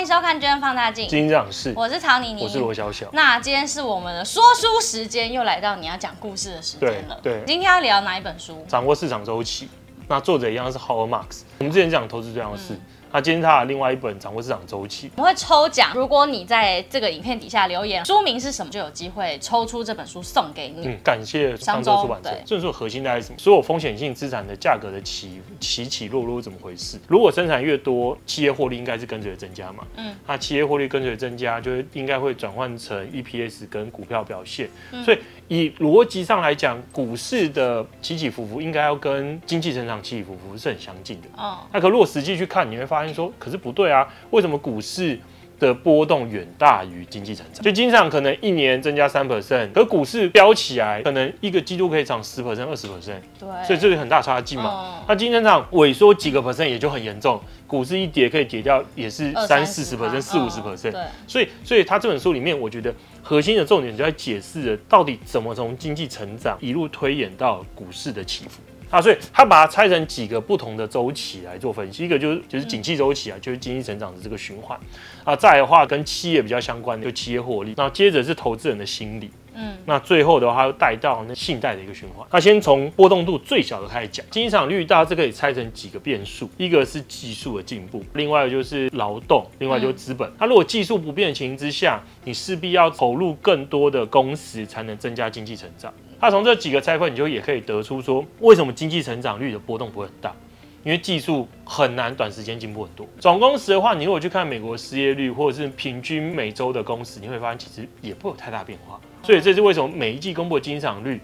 [0.00, 3.06] 迎收看《巨亨放大镜》，金长是，我是曹妮妮，我是罗小小。
[3.12, 7.18] 那今天是我们的说书时间，又来到你要讲故事的时间了。
[7.22, 8.64] 对，对今天要聊哪一本书？
[8.66, 9.68] 掌握市场周期。
[10.08, 11.42] 那作者一样是 Howard Marks。
[11.58, 12.72] 我们之前讲投资这样的事。
[12.72, 12.80] 嗯
[13.12, 15.90] 他今天他的另外一本掌握市场周期，我们会抽奖。
[15.94, 20.86] 如果你在这个影片底下留言，书名是什么，就有机会抽出这本书送给你。
[20.86, 22.30] 嗯，感谢商周出版社。
[22.44, 23.38] 这本书核心大概是什么？
[23.38, 26.98] 所有风险性资产的价格的起起起落落是怎么回事？
[27.08, 29.84] 如果生产越多，企业获利应该是跟随增加嘛？
[29.96, 34.68] 嗯，那企业获利跟随增加，就应该会转换成 EPS 跟股票表现。
[34.92, 35.18] 嗯、所以
[35.48, 41.28] 以逻辑上来讲，股市的起起伏伏应该要跟经济成长起起伏伏是很相近的。
[41.36, 43.14] 哦，那可如果实际去看，你会发现。
[43.14, 45.18] 说可是不对啊，为什么股市
[45.58, 47.62] 的波动远大于经济成长？
[47.62, 55.02] 就经常可能一年增加三 percent，可股市飙起来，可能一个季度可以涨十 percent、二十 percent，对，所以这是很大差距嘛。
[55.06, 61.00] 那经济增长萎缩几个 percent 也就很严重，股市一跌可以跌掉也是三四十 percent、四五十 percent，对。
[61.26, 68.62] 所以，所以他这本书里面，我觉得核心的重点就在解释了到底怎么从经济成长一路推演到股市的起伏。
[68.90, 74.78] 啊，所以他把它拆成几个不同的周期来做分析，一个就是就是景气周期啊，就是经济成长的这个循环。
[75.24, 82.26] 啊，再来的话跟企业比较相关的就企业获利，那接着是投资人的心理，嗯，那最后的话又带到那信贷的一个循环。
[82.30, 90.30] 那先从波动度最小的开始讲，经济成长率大致可以拆成几个变数，一个是技术的进步，另外就是劳动，另外就是资本。
[90.38, 95.92] 那如果技术不变的情形之下，你势必要投入更多的工时才能增加经济成长。
[96.20, 100.34] 他从这几个拆分，你就也可以得出说，为什么经济成长率的波动不会很大？
[100.82, 103.06] 因为技术很难短时间进步很多。
[103.18, 108.98] 总工时的话，你如果去看美国失业率或者是平均每周的工时，你会发现其实也不会有太大变化。
[109.22, 111.20] 所以这是为什么每一季公布的经济成长率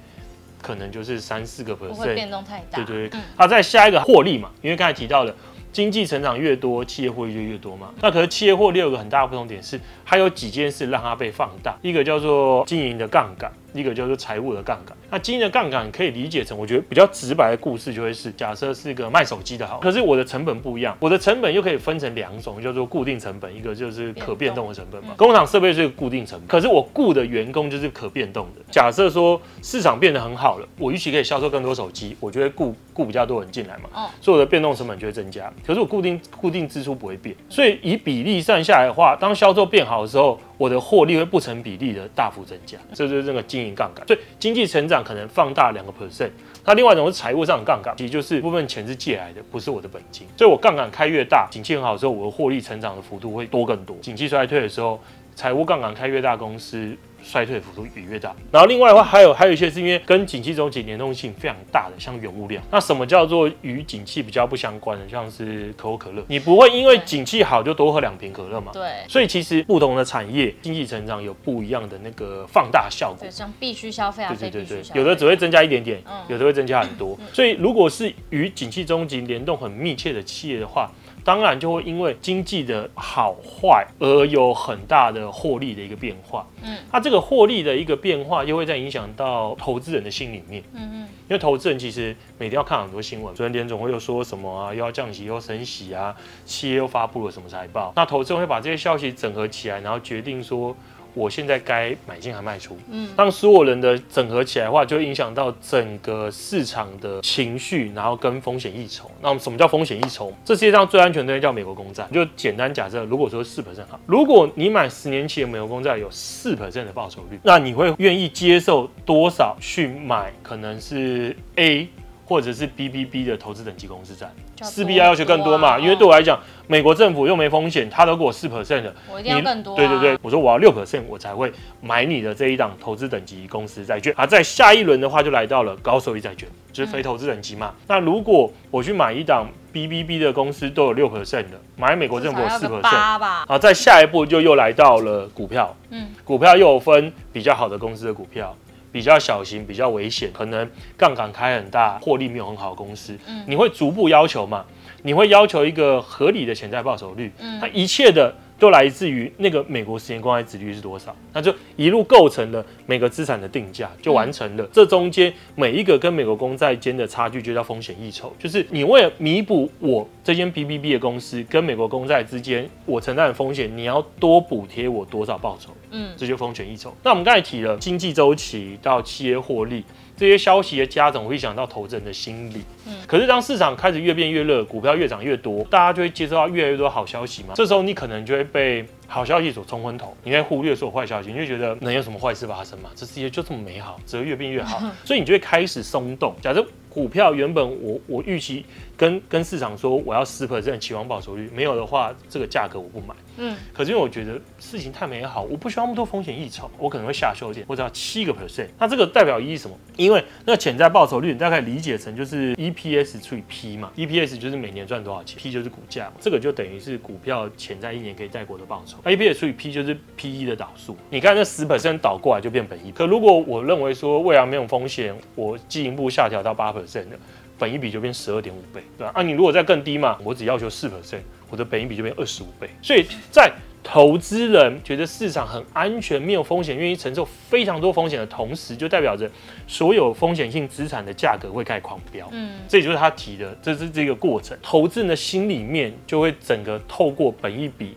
[0.60, 2.76] 可能就是三四个 percent，不会变动太大。
[2.76, 3.20] 对对对。
[3.36, 5.34] 啊，再下一个获利嘛，因为刚才提到了
[5.72, 7.92] 经济成长越多，企业获利就越多嘛。
[8.02, 13.50] 那可是企业获利有个很大的不同点是，它有几件事让它被放大，一个叫做经营的杠杆。
[13.72, 25.14] 一个叫做财务的杠杆，那经营的杠杆可以理解成，我觉得比较直白的故事就会是，假设是一个卖手机的好，可是我的成本不一样，我的成本又可以分成两种，叫做固定成本，一个就是可变动的成本嘛。
[25.16, 28.62] 工厂设备是固定成本，可是我雇的员工就是可变动的。
[28.70, 35.52] 假设说市场变得很好了，我预期可以销售更多手机，我就会雇雇比较多人进来嘛，所以我的变动成本就会增加。
[35.66, 44.06] 可是我固定固定支出不会变，所以以比例算下来的话，当销售变好的时候，我的获利会不成比例的大幅增加，这就是这个经营杠杆。
[44.06, 46.30] 所以经济成长可能放大两个 percent，
[46.64, 50.26] 那另外一种是财务上的杠杆，其实就是部分钱是借来的，不是我的本金。
[50.36, 53.96] 所以我杠杆开越大，景气很好的时候，我的获利成长的幅度会多更多。
[54.00, 55.00] 景气衰退的时候，
[55.34, 56.96] 财务杠杆开越大，公司。
[57.26, 62.62] 衰退幅度也越大，然后另外的话还有还有一些是因为跟景气周期联动性非常大的，像原物料。
[62.70, 65.08] 那什么叫做与景气比较不相关的？
[65.08, 68.70] 像是可口可乐，你不会因为景气好就多喝两瓶可乐嘛？
[68.72, 69.04] 对。
[69.08, 73.18] 所以其实不同的产业经济成长有不一样的那个放大效果。
[73.20, 77.18] 对，像必须消费啊，对对对对，有的只会增加一点点，有的会增加很多。
[77.32, 80.88] 所以如果是与景气周期联动很密切的企业的话。
[81.24, 86.46] 当然就会因为经济的好坏而有很大的获利的一个变化。
[86.62, 90.62] 嗯，那这个获利的一个变化又会再影响到投资人的心里面。
[90.72, 100.76] 嗯嗯，因为投资人其实每天要看很多新闻，昨天联总会又说什么啊，又要降息又升息啊，企业又发布了什么财报，那投资人会把这些消息整合起来，然后决定说。
[101.16, 102.76] 我现在该买进还卖出？
[102.90, 109.10] 嗯，当所有人的整合起来的话，就会影响到整个市场的情绪，然后跟风险溢酬。
[109.22, 110.30] 那什么叫风险溢酬？
[110.44, 112.06] 这世界上最安全的东西叫美国公债。
[112.12, 120.30] 就简单假设，如果说四 percent 好，如果你买十年期的美国公债有四 percent 的报酬率，那你会愿意接受多少去买？
[120.42, 121.88] 可能是 A。
[122.28, 124.28] 或者是 BBB 的投资等级公司债，
[124.60, 125.78] 势必要要求更多嘛？
[125.78, 129.76] 因为对我来讲，美国政府又没风险，他都给我四 percent 的，我一定要更多。
[129.76, 134.12] 对对对，我说我要六 percent，我才会买你的这一档投资等级公司债券。
[134.16, 137.72] 啊，在下一轮的话，就来到了高收益债券，就是非投资等级嘛。
[137.86, 148.56] 那如果我去买一档 BBB 的公司都有六 percent 的，买美国政府四 percent，啊，在下一步就又来到了股票，嗯，股票又有分比较好的公司的股票。
[148.92, 154.64] 比较小型、比较危险，可能杠杆开很大、获利没有很好的公司，嗯，你会逐步要求嘛？
[155.02, 164.64] 你会要求一个合理的潜在报酬率，嗯，它一切的都来自于那个美国十年公债殖利率是多少，那就一路构成了每个资产的定价就完成了。
[164.64, 175.70] 嗯、这中间每一个跟美国公债间的差距就叫风险溢酬，就是你为了弥补我这间 BBB 的公司跟美国公债之间我承担的风险，你要多补贴我多少报酬？
[175.90, 176.94] 嗯，这就风险溢酬。
[177.02, 179.84] 那我们刚才提了经济周期到企业获利。
[180.16, 182.62] 这些消息的加总会影响到投资人的心理。
[182.86, 187.50] 嗯，可是当市场开始越变越热，股票越涨越多，大家就会接收到越来越多好消息嘛。
[187.54, 192.90] 这时候你可能就会被好消息所冲昏头，你会忽略所有坏消息，你就觉得能有什么坏事发生嘛？
[192.94, 196.34] 这世界就这么美好，只会越变越好，所以你就会开始松动。
[196.40, 198.64] 假设股票原本我我预期
[198.96, 203.14] 跟跟市场说我要十 percent 期望报酬率，没有的话，这个价格我不买。
[203.36, 208.68] 嗯，可是因为我觉得事情太美好，我不需要那么多风险溢酬，我可能会下修一点，我只要七个 percent。
[208.78, 209.76] 那这个代表意义什么？
[209.96, 218.98] 因为那个潜在报酬率，你大概理解成就是 EPS 除以 P 嘛，EPS 就是每年赚多少钱，P 就是股价嘛，这个就等于是股票潜在一年可以带过的报酬。
[219.04, 220.96] EPS 除以 P 就是 PE 的导数。
[221.10, 222.90] 你看那十 percent 倒过来就变本一。
[222.92, 227.18] 可如果我认为说未来没有风险，我进一步下调到八 percent 的。
[227.58, 229.12] 本一比就变十二点五倍，对吧？
[229.14, 232.68] 啊，你如果再更低嘛，我只要求四 percent，我的本益比就变二十五倍。
[232.82, 233.52] 所以在
[233.82, 239.30] 投资人觉得市场很安全、没有风险、愿意承受非常多风险的同时，就代表着
[239.68, 242.28] 所有风险性资产的价格会开始狂飙。
[242.32, 244.58] 嗯，这也就是他提的，这是这个过程。
[244.60, 247.96] 投资人的心里面就会整个透过本益比。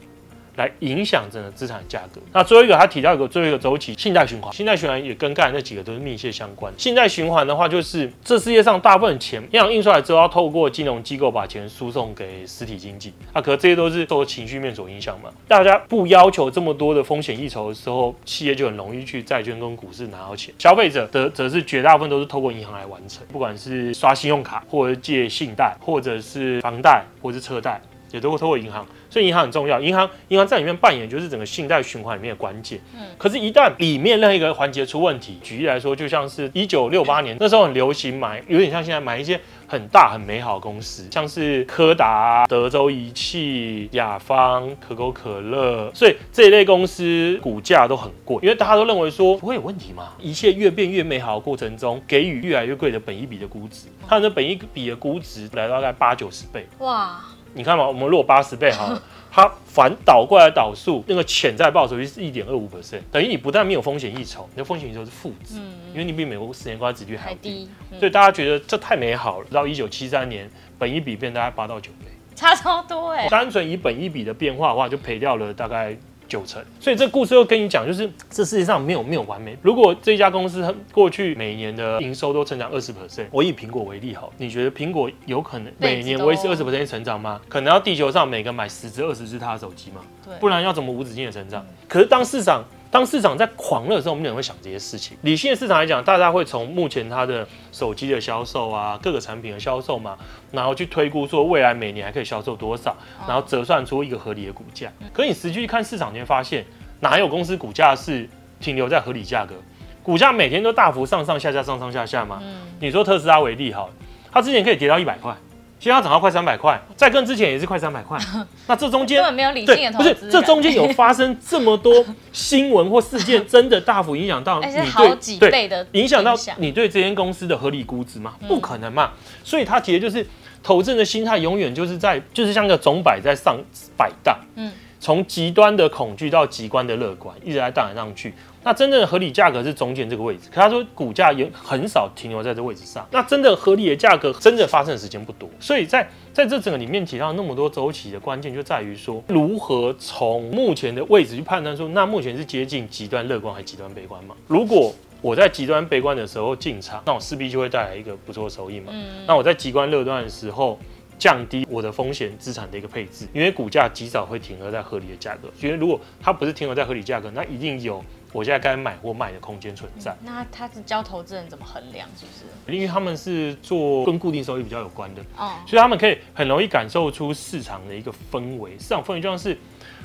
[0.59, 2.21] 来影响整个资产价格。
[2.33, 4.53] 那最后一个，他提到一个最后一个周期，信贷循环。
[4.53, 6.73] 信贷循环也跟刚才那几个都是密切相关。
[6.77, 13.13] 信贷循环的话，就是这世界上大部分钱，银行印出来之后，要透过金融机构把钱输送给实体经济。
[13.31, 15.29] 啊，可这些都是受情绪面所影响嘛。
[15.47, 20.53] 大家不要求这么多的风险溢酬的时候，企业就很容易去债券跟股市拿到钱。
[20.59, 27.79] 消费者的则是绝大部分都是透过银行来完成，不管是刷信用卡，或者借信贷，或者是房贷，或者是车贷。
[28.11, 29.79] 也都会透过银行，所以银行很重要。
[29.79, 32.79] 银行银行在里面扮演就是整个信贷循环里面的关键。
[32.95, 50.13] 嗯，可是，一旦里面任何一个环节出问题，举例来说，就像是一九六八年那时候很流行买，有点像现在买一些很大很美好的公司，像是柯达、德州仪器、雅芳、可口可乐，所以这一类公司股价都很贵，因为大家都认为说不会有问题嘛。
[50.19, 56.67] 一切越变越美好的过程中，给予越来越贵的本一笔的估值，它的本一笔的估值来到大概八九十倍。
[56.79, 57.21] 哇！
[57.53, 59.01] 你看嘛，我们如果八十倍好了，
[59.31, 69.47] 它反倒过来倒数，那个潜在报酬率是一点二五 percent，等于你不但没有风险溢酬，你的风险溢酬是负值，嗯、因为你比美国十年国债殖利率还低，嗯、所以大家觉得这太美好了。
[69.51, 72.05] 到一九七三年，本一比变大概八到九倍，
[72.35, 73.29] 差超多哎、欸。
[73.29, 75.97] 单纯以本一比的变化的话，就赔掉了大概。
[76.29, 79.57] 九成，所以这故事又跟你讲，就是这世界上没有没有完美。
[79.61, 87.41] 如果这家公司过去每年的营收都成长二十 percent，我以苹果为例好，你觉得苹果有可能每年维持二十 percent 成长吗？
[87.49, 90.01] 可能要地球上每个买十只二十只它的手机吗？
[90.23, 91.65] 对，不然要怎么无止境的成长？
[91.87, 92.63] 可是当市场。
[92.91, 95.15] 当市场在狂热的时候，我们可能会想这些事情。
[95.21, 100.17] 理性的市场来讲，大家会从目前它的手机的销售啊，各个产品的销售嘛，
[100.51, 102.97] 然后去推估说未来每年还可以销售多少，
[103.27, 104.91] 然后折算出一个合理的股价。
[105.13, 106.65] 可你实际去看市场，你会发现
[106.99, 108.27] 哪有公司股价是
[108.59, 109.53] 停留在合理价格？
[110.01, 112.41] 股价每天都大幅上上下下、上上下下吗？
[112.79, 113.87] 你说特斯拉为例哈，
[114.31, 115.35] 它之前可以跌到一百块。
[115.79, 118.19] 现在涨到快三百块， 在跟之前也是快三百块。
[118.67, 128.35] 那这中间根本没有理性的投资，不是这中间有发生这么多新闻或事件，真的大幅影响到 你对好几倍的影响到你对这间公司的合理估值吗？
[128.47, 129.11] 不可能嘛。
[129.43, 130.25] 所以它其实就是
[130.61, 133.57] 投资人的心态，永远就是在就是像个钟摆在上
[133.95, 138.33] 摆荡，嗯，从极端的恐惧到极端的乐观，一直在荡来荡去。
[138.63, 143.07] 那真正的合理价格是中间这个位置，可他说股价也很少停留在这位置上。
[143.11, 145.49] 那真的合理的价格，真的发生的时间不多。
[145.59, 154.35] 所以在在这整个里面提到那么多周期的关键，就在于说如何从目前的位置去判断说，那目前是接近极端乐观还是极端悲观嘛？
[154.47, 158.87] 如果我在极端悲观的时候进场，那我势必就会带来一个不错的收益嘛。
[158.93, 159.25] 嗯。
[159.27, 160.79] 那我在极端乐观的时候
[161.19, 165.49] 降低我的风险资产的一个配置，因为股价极少会停留在合理的价格。
[165.61, 168.03] 因为如果它不是停留在合理价格，那一定有。
[168.31, 170.11] 我现在该买或卖的空间存在。
[170.21, 172.31] 嗯，那他是教投资人怎么衡量，是不
[172.71, 172.75] 是？
[172.75, 178.77] 因为他们是做跟固定收益比较有关的，哦，所以他们可以很容易感受出市场的一个氛围。
[178.77, 179.57] 市场氛围就像是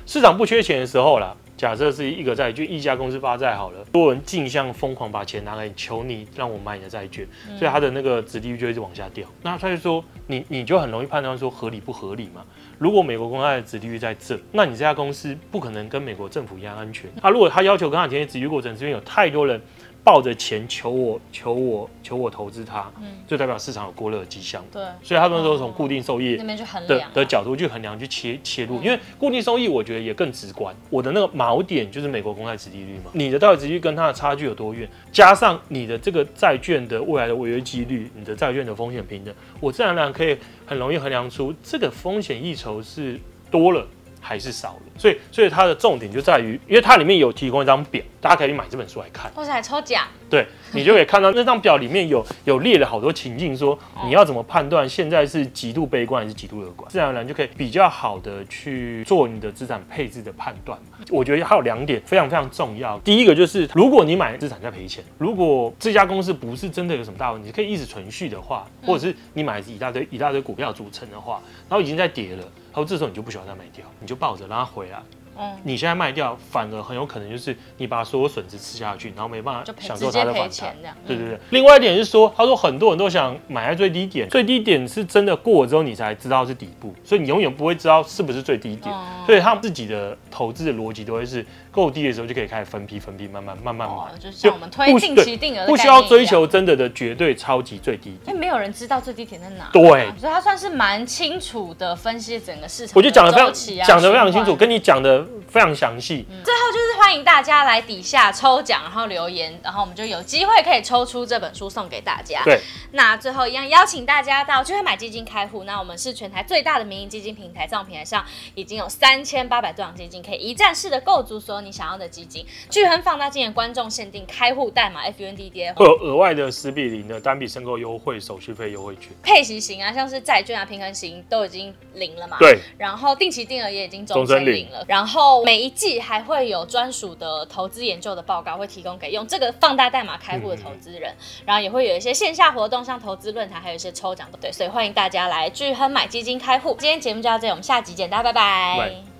[0.06, 1.36] 市场不缺钱的时候啦。
[1.64, 7.26] 假设是一个债券，一家公司发债好了，多人竞相疯狂把钱拿来求你，让我买你的债券，
[7.58, 9.26] 所以它的那个殖利率就一直往下掉。
[9.40, 12.44] 那他就说，你你就很容易判断说合理不合理嘛？
[12.76, 17.10] 如果美国公债的殖利率在这，那你这家公司不可能跟美国政府一样安全。
[17.18, 19.58] 他如果他要求跟他签约殖利率过程，是因为有太多人
[20.04, 24.62] 抱着钱求我求我求我投资它，嗯，就代表市场有过热的迹象。
[24.70, 30.76] 对，所以他们都从固定收益那边去衡的量的角度去衡量去切切入，因为固定收益我觉得也更直观。
[30.90, 43.18] 我的那个锚点就是美国公债殖利率嘛，你的到底殖利率跟它的差距有多远，加上你的这个债券的未来的违约几率，你的债券的风险平等，我自然而然可以很容易衡量出这个风险溢酬是
[43.50, 43.86] 多了
[44.20, 44.82] 还是少了。
[44.98, 50.06] 所以，所以它的重点就在于，因为它里面有提供一张表，大家可以买这本书来看，或者来抽奖。
[50.30, 60.78] 对，你就可以看到那张表里面有有列了好多情境，说你要怎么判断现在是极度悲观还是极度乐观，自然而然就可以比较好的去做你的资产配置的判断。
[61.10, 75.02] 我觉得还有两点非常非常重要，第一个就是如果你买资产在赔钱，如果这家公司不是真的有什么大问题，可以一直存续的话，或者是你买一大堆一大堆股票组成的话，然后已经在跌了，然后这时候你就不需要再卖掉，你就抱着让它回来。
[75.38, 80.76] 嗯，你现在卖掉，反而很有可能就是你把所有损失吃下去，然后没办法享受它的反弹。
[81.06, 81.38] 对对对。
[81.50, 88.94] 另外一点是说，他说很多人都想买在最低点，最低点是真的过了之后你才知道是底部，所以你永远不会知道是不是最低点。
[89.26, 98.28] 所以他们自己的投资的逻辑都会是够低的时候就可以开始分批分批慢慢慢慢买，就是像我们推定期定额，不需要追求真的的绝对超级最低点。
[98.28, 99.68] 因为没有人知道最低点在哪。
[99.72, 99.82] 对，
[100.18, 102.92] 所以他算是蛮清楚的分析整个市场。
[102.94, 103.52] 我觉得讲的非常
[103.84, 106.24] 讲的非常清楚，跟你讲的非常详细。
[106.30, 112.40] 嗯、最后就是欢迎大家来底下抽奖，然后留言，然后我们就有机会可以抽出这本书送给大家。
[112.44, 112.58] 对，
[112.92, 115.64] 那最后一样邀请大家到巨亨买基金开户。
[115.64, 122.46] 那我们是全台最大的民营基金平台，在我们平台上已经有三千八百多档基金，可以一站式的购足所有你想要的基金。
[122.70, 129.10] 巨亨放大镜的观众限定开户代码 FUNDDA 会有额外的十比零的单笔申购优惠手续费优惠券。
[129.22, 132.38] 配息型啊，像是债券啊、平衡型都已经零了嘛？
[132.40, 132.58] 对。
[132.78, 134.82] 然后定期定额也已经终身零了。
[134.88, 141.12] 然后每一季还会有专属的投资研究的报告，会提供给用这个放大代码开户的投资人，
[141.44, 146.76] 然后也会有一些线下活动，像投资论坛，还有一些抽奖的，对，所以欢迎大家来聚亨买基金开户。
[146.78, 148.76] 今天节目就到这里，我们下集见，大家拜拜。
[148.78, 149.13] 拜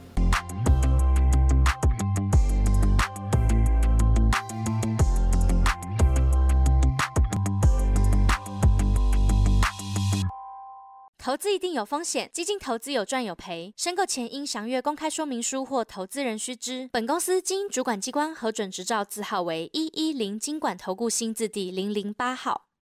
[11.35, 16.89] 投资一定有风险，基金投资有赚有赔，申购前应详阅公开说明书或投资人须知。
[16.93, 22.67] 本公司经主管机关核准执照字号为一一零金管投顾新字第零零八号。